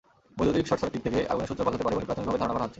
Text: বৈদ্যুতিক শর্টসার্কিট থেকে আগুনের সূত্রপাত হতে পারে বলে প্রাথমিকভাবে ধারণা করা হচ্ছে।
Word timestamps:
বৈদ্যুতিক 0.37 0.65
শর্টসার্কিট 0.69 1.01
থেকে 1.07 1.19
আগুনের 1.31 1.49
সূত্রপাত 1.49 1.73
হতে 1.75 1.83
পারে 1.85 1.95
বলে 1.95 2.07
প্রাথমিকভাবে 2.09 2.41
ধারণা 2.41 2.53
করা 2.55 2.63
হচ্ছে। 2.63 2.69